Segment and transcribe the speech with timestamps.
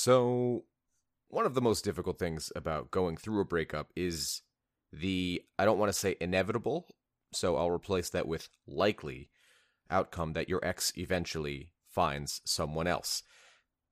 [0.00, 0.62] So,
[1.26, 4.42] one of the most difficult things about going through a breakup is
[4.92, 6.86] the, I don't want to say inevitable,
[7.32, 9.28] so I'll replace that with likely
[9.90, 13.24] outcome that your ex eventually finds someone else.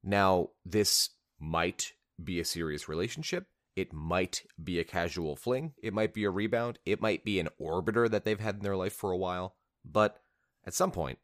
[0.04, 3.48] Now, this might be a serious relationship.
[3.74, 5.72] It might be a casual fling.
[5.82, 6.78] It might be a rebound.
[6.86, 9.56] It might be an orbiter that they've had in their life for a while.
[9.84, 10.20] But
[10.64, 11.18] at some point,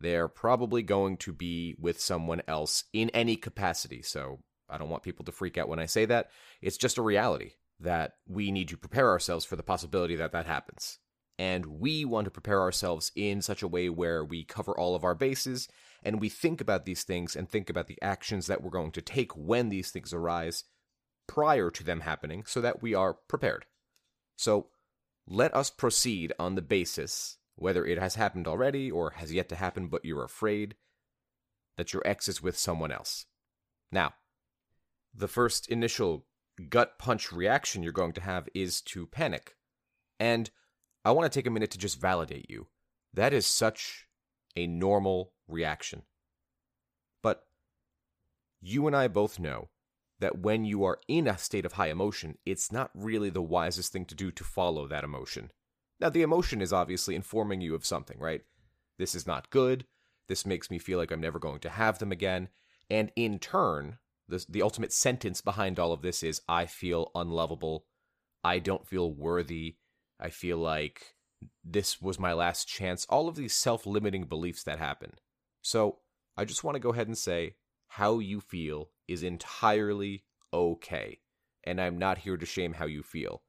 [0.00, 4.02] they're probably going to be with someone else in any capacity.
[4.02, 6.30] So I don't want people to freak out when I say that.
[6.62, 10.46] It's just a reality that we need to prepare ourselves for the possibility that that
[10.46, 10.98] happens.
[11.38, 15.04] And we want to prepare ourselves in such a way where we cover all of
[15.04, 15.68] our bases
[16.02, 19.02] and we think about these things and think about the actions that we're going to
[19.02, 20.64] take when these things arise
[21.26, 23.64] prior to them happening so that we are prepared.
[24.36, 24.68] So
[25.26, 29.54] let us proceed on the basis, whether it has happened already or has yet to
[29.54, 30.74] happen, but you're afraid
[31.76, 33.26] that your ex is with someone else.
[33.92, 34.14] Now,
[35.14, 36.24] the first initial
[36.70, 39.56] gut punch reaction you're going to have is to panic.
[40.18, 40.50] And
[41.04, 42.68] I want to take a minute to just validate you.
[43.12, 44.06] That is such
[44.56, 46.02] a normal reaction.
[47.22, 47.44] But
[48.62, 49.68] you and I both know
[50.18, 53.92] that when you are in a state of high emotion, it's not really the wisest
[53.92, 55.50] thing to do to follow that emotion.
[56.00, 58.42] Now, the emotion is obviously informing you of something, right?
[58.98, 59.84] This is not good.
[60.28, 62.48] This makes me feel like I'm never going to have them again.
[62.88, 67.84] And in turn, the, the ultimate sentence behind all of this is I feel unlovable.
[68.42, 69.76] I don't feel worthy.
[70.18, 71.14] I feel like
[71.64, 73.06] this was my last chance.
[73.08, 75.12] All of these self limiting beliefs that happen.
[75.62, 75.98] So
[76.36, 77.56] I just want to go ahead and say
[77.88, 81.18] how you feel is entirely okay.
[81.64, 83.42] And I'm not here to shame how you feel.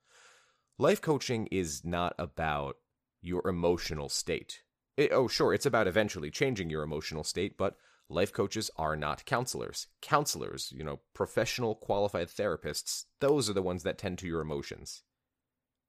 [0.82, 2.78] Life coaching is not about
[3.22, 4.64] your emotional state.
[4.98, 7.76] It, oh, sure, it's about eventually changing your emotional state, but
[8.10, 9.86] life coaches are not counselors.
[10.02, 15.04] Counselors, you know, professional qualified therapists, those are the ones that tend to your emotions.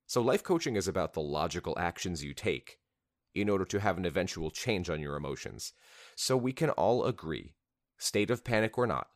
[0.07, 2.77] So, life coaching is about the logical actions you take
[3.35, 5.73] in order to have an eventual change on your emotions.
[6.17, 7.55] So, we can all agree,
[7.97, 9.07] state of panic or not,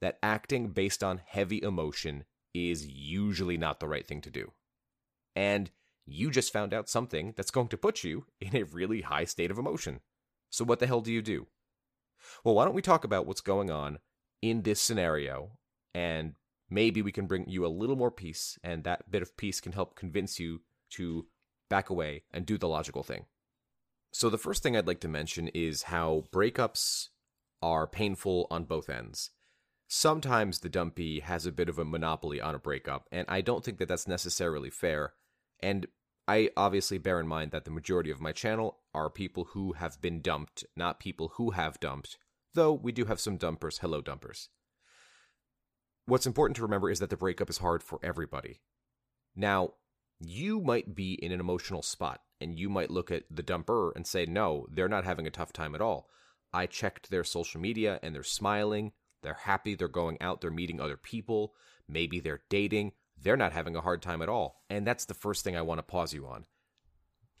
[0.00, 4.52] that acting based on heavy emotion is usually not the right thing to do.
[5.36, 5.70] And
[6.06, 9.50] you just found out something that's going to put you in a really high state
[9.50, 10.00] of emotion.
[10.50, 11.46] So, what the hell do you do?
[12.44, 13.98] Well, why don't we talk about what's going on
[14.40, 15.58] in this scenario
[15.94, 16.34] and
[16.70, 19.72] maybe we can bring you a little more peace, and that bit of peace can
[19.72, 21.26] help convince you to
[21.70, 23.26] back away and do the logical thing.
[24.12, 27.08] So, the first thing I'd like to mention is how breakups
[27.62, 29.30] are painful on both ends.
[29.88, 33.64] Sometimes the dumpee has a bit of a monopoly on a breakup, and I don't
[33.64, 35.14] think that that's necessarily fair.
[35.60, 35.86] And
[36.26, 40.00] I obviously bear in mind that the majority of my channel are people who have
[40.00, 42.18] been dumped, not people who have dumped,
[42.54, 43.78] though we do have some dumpers.
[43.78, 44.48] Hello, dumpers.
[46.06, 48.60] What's important to remember is that the breakup is hard for everybody.
[49.34, 49.74] Now,
[50.20, 54.06] you might be in an emotional spot and you might look at the dumper and
[54.06, 56.08] say, no, they're not having a tough time at all.
[56.52, 60.80] I checked their social media and they're smiling, they're happy, they're going out, they're meeting
[60.80, 61.54] other people,
[61.88, 62.92] maybe they're dating,
[63.24, 64.62] they're not having a hard time at all.
[64.70, 66.44] And that's the first thing I want to pause you on.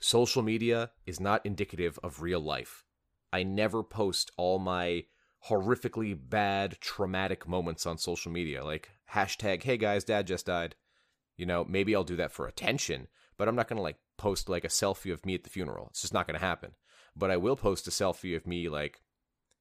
[0.00, 2.84] Social media is not indicative of real life.
[3.32, 5.04] I never post all my
[5.48, 10.74] horrifically bad, traumatic moments on social media, like hashtag, hey guys, dad just died.
[11.36, 14.48] You know, maybe I'll do that for attention, but I'm not going to like post
[14.48, 15.88] like a selfie of me at the funeral.
[15.90, 16.72] It's just not going to happen.
[17.16, 19.02] But I will post a selfie of me like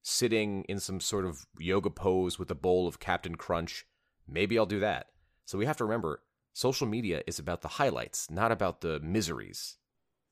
[0.02, 3.86] sitting in some sort of yoga pose with a bowl of Captain Crunch.
[4.28, 5.08] Maybe I'll do that.
[5.46, 6.22] So we have to remember
[6.54, 9.78] social media is about the highlights, not about the miseries.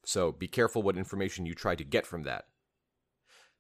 [0.06, 2.46] So be careful what information you try to get from that.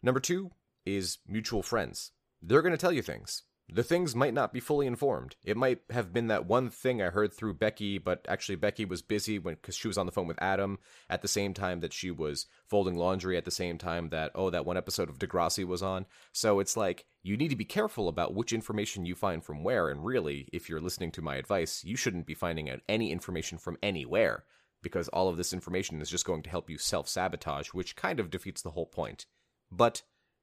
[0.01, 0.51] Number two,
[0.85, 2.11] is mutual friends.
[2.41, 3.43] They're going to tell you things.
[3.73, 5.37] The things might not be fully informed.
[5.45, 9.01] It might have been that one thing I heard through Becky, but actually Becky was
[9.01, 10.77] busy when because she was on the phone with Adam
[11.09, 14.49] at the same time that she was folding laundry at the same time that oh
[14.49, 16.05] that one episode of Degrassi was on.
[16.33, 19.87] So it's like you need to be careful about which information you find from where.
[19.87, 23.57] And really, if you're listening to my advice, you shouldn't be finding out any information
[23.57, 24.43] from anywhere
[24.83, 28.19] because all of this information is just going to help you self sabotage, which kind
[28.19, 29.27] of defeats the whole point.
[29.71, 30.01] But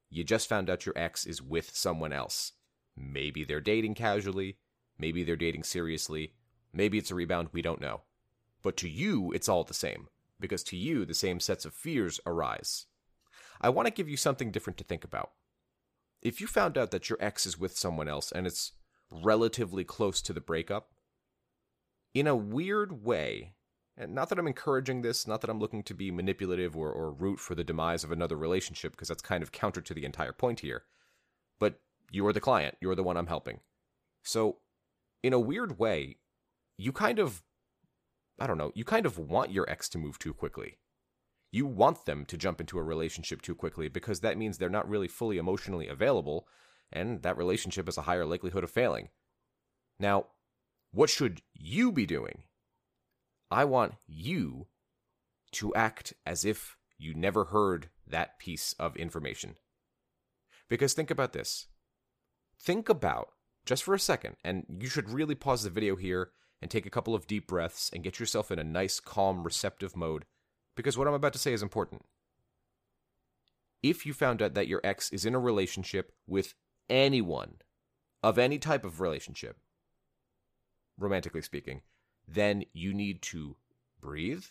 [0.08, 2.52] you just found out your ex is with someone else.
[2.98, 4.56] Maybe they're dating casually,
[4.98, 6.32] maybe they're dating seriously,
[6.72, 8.02] maybe it's a rebound, we don't know.
[8.62, 10.08] But to you, it's all the same,
[10.40, 12.86] because to you, the same sets of fears arise.
[13.60, 15.32] I want to give you something different to think about.
[16.22, 18.72] If you found out that your ex is with someone else and it's
[19.10, 20.90] relatively close to the breakup,
[22.14, 23.54] in a weird way,
[23.96, 27.12] and not that I'm encouraging this, not that I'm looking to be manipulative or, or
[27.12, 30.32] root for the demise of another relationship, because that's kind of counter to the entire
[30.32, 30.84] point here.
[31.58, 31.80] But
[32.10, 33.60] you are the client, you're the one I'm helping.
[34.22, 34.58] So,
[35.22, 36.19] in a weird way,
[36.76, 37.43] you kind of,
[38.38, 40.78] I don't know, you kind of want your ex to move too quickly.
[41.50, 44.88] You want them to jump into a relationship too quickly because that means they're not
[44.88, 46.46] really fully emotionally available,
[46.93, 49.08] and that relationship has a higher likelihood of failing.
[49.99, 50.26] Now,
[50.93, 52.43] what should you be doing?
[53.50, 54.66] I want you
[55.52, 59.56] to act as if you never heard that piece of information.
[60.69, 61.66] Because think about this.
[62.60, 63.31] Think about,
[63.64, 66.90] just for a second, and you should really pause the video here and take a
[66.90, 70.25] couple of deep breaths and get yourself in a nice, calm, receptive mode,
[70.75, 72.02] because what I'm about to say is important.
[73.82, 76.55] If you found out that your ex is in a relationship with
[76.90, 77.56] anyone,
[78.22, 79.56] of any type of relationship,
[80.99, 81.82] romantically speaking,
[82.26, 83.56] then you need to
[84.00, 84.44] breathe.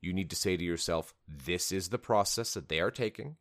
[0.00, 3.36] You need to say to yourself, this is the process that they are taking.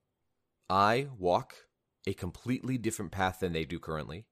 [0.70, 1.67] I walk
[2.08, 4.26] a completely different path than they do currently.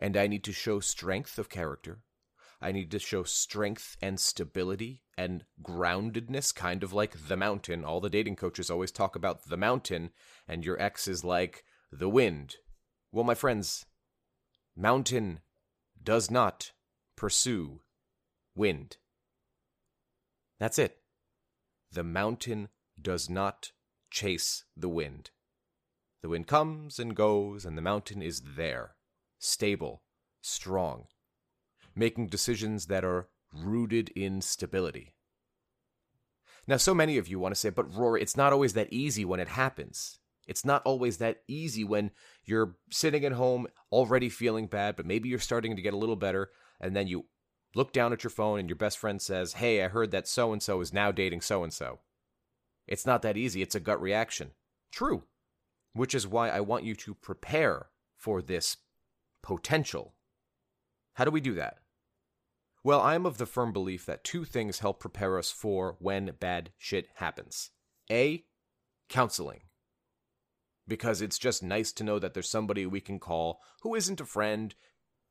[0.00, 2.00] And I need to show strength of character.
[2.60, 7.84] I need to show strength and stability and groundedness, kind of like the mountain.
[7.84, 10.10] All the dating coaches always talk about the mountain,
[10.48, 12.56] and your ex is like the wind.
[13.12, 13.86] Well, my friends,
[14.74, 15.40] mountain
[16.02, 16.72] does not
[17.14, 17.80] pursue
[18.56, 18.96] wind.
[20.58, 20.98] That's it.
[21.92, 22.70] The mountain
[23.00, 23.70] does not
[24.10, 25.30] chase the wind.
[26.26, 28.96] The wind comes and goes, and the mountain is there,
[29.38, 30.02] stable,
[30.40, 31.04] strong,
[31.94, 35.14] making decisions that are rooted in stability.
[36.66, 39.24] Now, so many of you want to say, but Rory, it's not always that easy
[39.24, 40.18] when it happens.
[40.48, 42.10] It's not always that easy when
[42.44, 46.16] you're sitting at home already feeling bad, but maybe you're starting to get a little
[46.16, 46.50] better,
[46.80, 47.26] and then you
[47.76, 50.52] look down at your phone and your best friend says, Hey, I heard that so
[50.52, 52.00] and so is now dating so and so.
[52.88, 53.62] It's not that easy.
[53.62, 54.50] It's a gut reaction.
[54.90, 55.22] True
[55.96, 58.76] which is why I want you to prepare for this
[59.42, 60.14] potential.
[61.14, 61.78] How do we do that?
[62.84, 66.32] Well, I am of the firm belief that two things help prepare us for when
[66.38, 67.70] bad shit happens.
[68.10, 68.44] A,
[69.08, 69.62] counseling.
[70.86, 74.24] Because it's just nice to know that there's somebody we can call who isn't a
[74.24, 74.74] friend,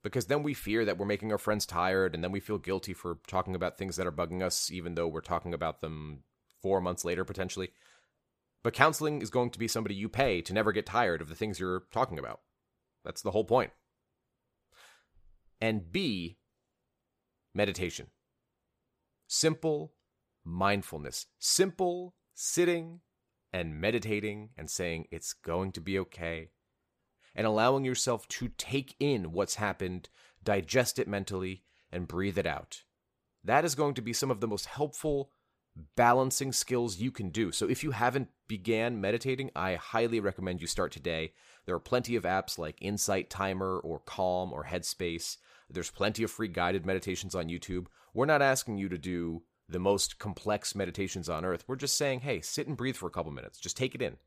[0.03, 2.93] because then we fear that we're making our friends tired, and then we feel guilty
[2.93, 6.23] for talking about things that are bugging us, even though we're talking about them
[6.61, 7.69] four months later, potentially.
[8.65, 11.35] But counseling is going to be somebody you pay to never get tired of the
[11.35, 12.39] things you're talking about.
[13.03, 13.69] That's the whole point.
[15.61, 16.39] And B,
[17.53, 18.07] meditation.
[19.27, 19.93] Simple
[20.43, 21.27] mindfulness.
[21.37, 23.01] Simple sitting
[23.53, 26.49] and meditating and saying it's going to be okay.
[27.35, 30.09] And allowing yourself to take in what's happened,
[30.43, 32.81] digest it mentally, and breathe it out.
[33.43, 35.29] That is going to be some of the most helpful
[35.95, 37.51] balancing skills you can do.
[37.51, 41.33] So if you haven't began meditating, I highly recommend you start today.
[41.65, 45.37] There are plenty of apps like Insight Timer or Calm or Headspace.
[45.69, 47.87] There's plenty of free guided meditations on YouTube.
[48.13, 51.63] We're not asking you to do the most complex meditations on earth.
[51.67, 53.59] We're just saying, hey, sit and breathe for a couple minutes.
[53.59, 54.17] Just take it in.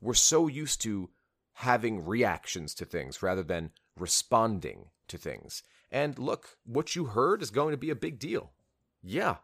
[0.00, 1.10] We're so used to
[1.54, 5.62] having reactions to things rather than responding to things.
[5.90, 8.52] And look, what you heard is going to be a big deal.
[9.02, 9.36] Yeah,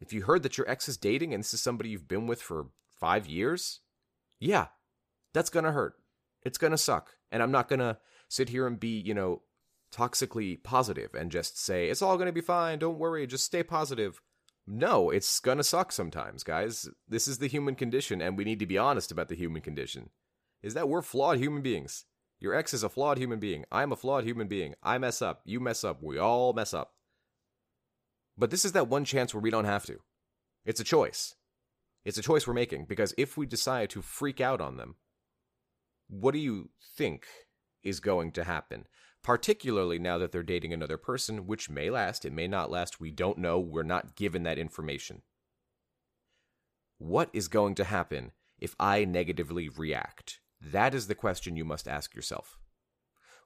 [0.00, 2.40] if you heard that your ex is dating and this is somebody you've been with
[2.40, 2.68] for
[2.98, 3.80] five years,
[4.38, 4.68] yeah,
[5.34, 5.94] that's gonna hurt.
[6.42, 7.10] It's gonna suck.
[7.30, 7.98] And I'm not gonna
[8.28, 9.42] sit here and be, you know,
[9.94, 14.20] toxically positive and just say, it's all gonna be fine, don't worry, just stay positive.
[14.66, 16.88] No, it's gonna suck sometimes, guys.
[17.08, 20.10] This is the human condition, and we need to be honest about the human condition.
[20.62, 22.04] Is that we're flawed human beings.
[22.38, 23.64] Your ex is a flawed human being.
[23.70, 24.74] I'm a flawed human being.
[24.82, 25.42] I mess up.
[25.44, 26.02] You mess up.
[26.02, 26.94] We all mess up.
[28.36, 29.98] But this is that one chance where we don't have to.
[30.64, 31.34] It's a choice.
[32.04, 34.96] It's a choice we're making because if we decide to freak out on them,
[36.08, 37.26] what do you think
[37.82, 38.86] is going to happen?
[39.22, 43.10] Particularly now that they're dating another person, which may last, it may not last, we
[43.10, 45.22] don't know, we're not given that information.
[46.98, 50.40] What is going to happen if I negatively react?
[50.60, 52.58] That is the question you must ask yourself.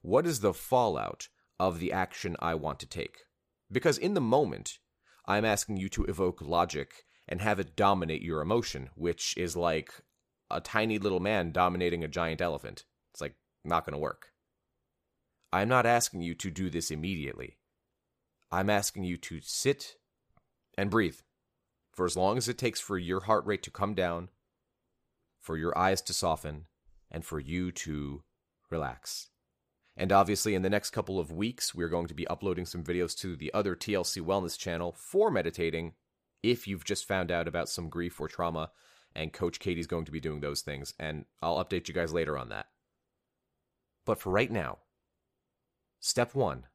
[0.03, 3.19] What is the fallout of the action I want to take?
[3.75, 4.78] Because in the moment,
[5.26, 9.93] I'm asking you to evoke logic and have it dominate your emotion, which is like
[10.49, 12.85] a tiny little man dominating a giant elephant.
[13.12, 14.28] It's like not going to work.
[15.52, 17.59] I'm not asking you to do this immediately.
[18.52, 19.97] I'm asking you to sit
[20.78, 21.19] and breathe
[21.93, 24.28] for as long as it takes for your heart rate to come down,
[25.40, 26.66] for your eyes to soften,
[27.11, 28.23] and for you to
[28.71, 29.31] relax.
[29.97, 33.17] And obviously, in the next couple of weeks, we're going to be uploading some videos
[33.19, 35.95] to the other TLC Wellness channel for meditating
[36.43, 38.71] if you've just found out about some grief or trauma.
[39.15, 40.95] And Coach Katie's going to be doing those things.
[40.99, 42.67] And I'll update you guys later on that.
[44.05, 44.79] But for right now,
[46.01, 46.67] step one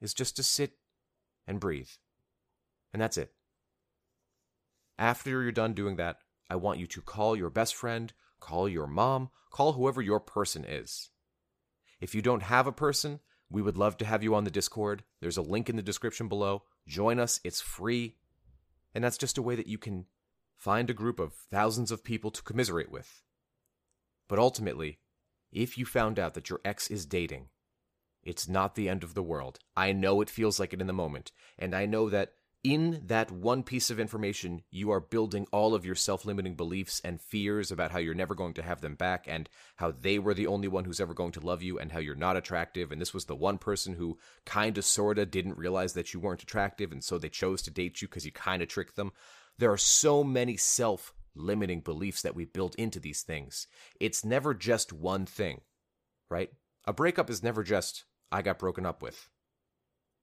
[0.00, 0.72] is just to sit
[1.46, 1.88] and breathe.
[2.92, 3.32] And that's it.
[4.98, 6.18] After you're done doing that,
[6.50, 10.64] I want you to call your best friend, call your mom, call whoever your person
[10.64, 11.08] is.
[12.00, 15.02] If you don't have a person, we would love to have you on the Discord.
[15.20, 16.62] There's a link in the description below.
[16.86, 18.16] Join us, it's free.
[18.94, 20.06] And that's just a way that you can
[20.56, 23.22] find a group of thousands of people to commiserate with.
[24.28, 24.98] But ultimately,
[25.52, 27.48] if you found out that your ex is dating,
[28.22, 29.58] it's not the end of the world.
[29.76, 33.30] I know it feels like it in the moment, and I know that in that
[33.30, 37.70] one piece of information, you are building all of your self limiting beliefs and fears
[37.72, 40.68] about how you're never going to have them back, and how they were the only
[40.68, 42.92] one who's ever going to love you, and how you're not attractive.
[42.92, 46.20] And this was the one person who kind of, sort of didn't realize that you
[46.20, 49.12] weren't attractive, and so they chose to date you because you kind of tricked them.
[49.56, 53.66] There are so many self limiting beliefs that we build into these things.
[54.00, 55.62] It's never just one thing,
[56.28, 56.50] right?
[56.86, 59.28] A breakup is never just, I got broken up with.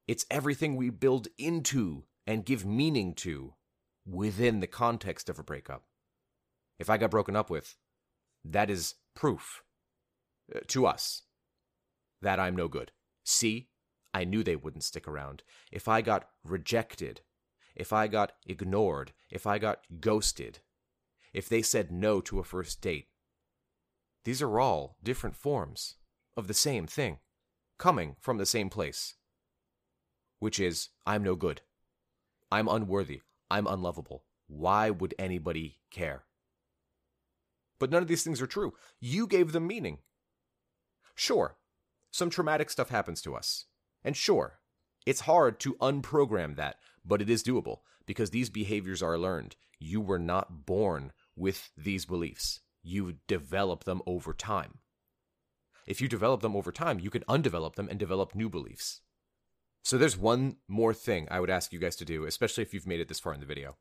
[0.08, 3.54] It's everything we build into and give meaning to
[4.06, 5.86] within the context of a breakup.
[6.78, 7.78] If I got broken up with,
[8.44, 9.64] that is proof
[10.54, 11.24] uh, to us
[12.22, 12.92] that I'm no good.
[13.24, 13.70] See,
[14.14, 15.44] I knew they wouldn't stick around.
[15.72, 17.22] If I got rejected,
[17.76, 20.60] if I got ignored, if I got ghosted,
[21.34, 23.08] if they said no to a first date,
[24.26, 25.96] these are all different forms
[26.36, 27.20] of the same thing,
[27.78, 29.16] coming from the same place,
[30.40, 31.62] which is, I'm no good.
[32.52, 33.22] I'm unworthy.
[33.50, 34.24] I'm unlovable.
[34.48, 36.24] Why would anybody care?
[37.80, 38.74] But none of these things are true.
[39.00, 40.00] You gave them meaning.
[41.16, 41.58] Sure,
[42.12, 43.66] some traumatic stuff happens to us.
[44.04, 44.60] And sure,
[45.06, 49.56] it's hard to unprogram that, but it is doable because these behaviors are learned.
[49.80, 54.80] You were not born with these beliefs, you develop them over time.
[55.86, 59.02] If you develop them over time, you can undevelop them and develop new beliefs.
[59.88, 62.86] So there's one more thing I would ask you guys to do, especially if you've
[62.86, 63.78] made it this far in the video.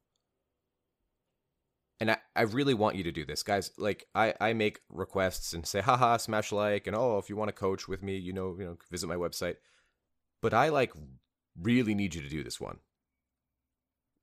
[1.99, 3.73] And I, I really want you to do this, guys.
[3.77, 7.49] Like I, I make requests and say, haha, smash like, and oh, if you want
[7.49, 9.57] to coach with me, you know, you know, visit my website.
[10.41, 10.93] But I like
[11.61, 12.79] really need you to do this one.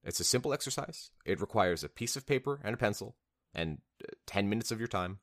[0.05, 1.11] It's a simple exercise.
[1.25, 3.17] It requires a piece of paper and a pencil
[3.53, 5.19] and uh, 10 minutes of your time.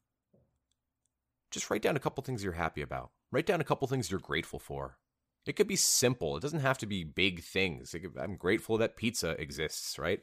[1.50, 3.12] Just write down a couple things you're happy about.
[3.32, 4.98] Write down a couple things you're grateful for.
[5.46, 6.36] It could be simple.
[6.36, 7.94] It doesn't have to be big things.
[8.20, 10.20] I'm grateful that pizza exists, right?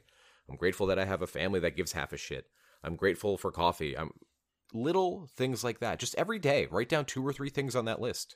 [0.49, 2.45] I'm grateful that I have a family that gives half a shit.
[2.83, 3.97] I'm grateful for coffee.
[3.97, 4.11] I'm
[4.73, 5.99] little things like that.
[5.99, 8.35] Just every day, write down two or three things on that list.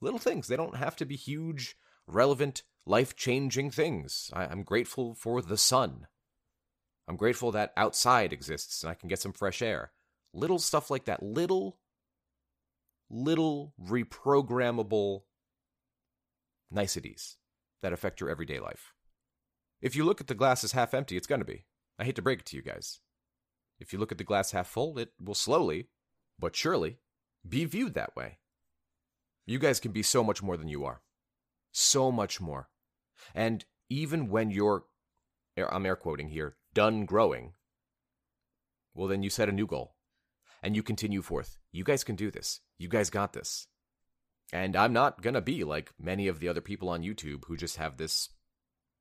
[0.00, 0.48] Little things.
[0.48, 1.76] They don't have to be huge,
[2.06, 4.30] relevant, life changing things.
[4.32, 6.06] I, I'm grateful for the sun.
[7.06, 9.92] I'm grateful that outside exists and I can get some fresh air.
[10.32, 11.22] Little stuff like that.
[11.22, 11.78] Little,
[13.10, 15.22] little reprogrammable
[16.70, 17.36] niceties
[17.82, 18.92] that affect your everyday life.
[19.80, 21.66] If you look at the glass as half empty, it's going to be.
[21.98, 23.00] I hate to break it to you guys.
[23.78, 25.88] If you look at the glass half full, it will slowly,
[26.38, 26.98] but surely,
[27.46, 28.38] be viewed that way.
[29.46, 31.02] You guys can be so much more than you are.
[31.72, 32.70] So much more.
[33.34, 34.84] And even when you're,
[35.56, 37.52] I'm air quoting here, done growing,
[38.94, 39.96] well, then you set a new goal
[40.62, 41.58] and you continue forth.
[41.72, 42.60] You guys can do this.
[42.78, 43.66] You guys got this.
[44.52, 47.56] And I'm not going to be like many of the other people on YouTube who
[47.56, 48.28] just have this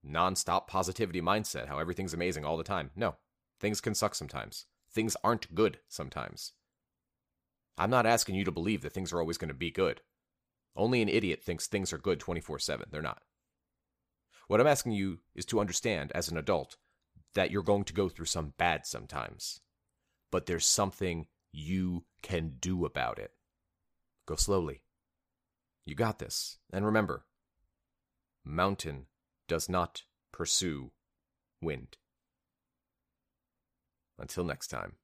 [0.05, 2.91] nonstop positivity mindset, how everything's amazing all the time.
[2.95, 3.15] No,
[3.59, 4.65] things can suck sometimes.
[4.91, 6.53] Things aren't good sometimes.
[7.77, 10.01] I'm not asking you to believe that things are always going to be good.
[10.75, 12.87] Only an idiot thinks things are good 24 7.
[12.91, 13.21] They're not.
[14.47, 16.77] What I'm asking you is to understand as an adult
[17.33, 19.59] that you're going to go through some bad sometimes,
[20.31, 23.31] but there's something you can do about it.
[24.25, 24.81] Go slowly.
[25.85, 26.57] You got this.
[26.71, 27.25] And remember,
[28.43, 29.07] mountain
[29.47, 30.91] does not pursue
[31.61, 31.97] wind.
[34.17, 34.95] Until next time.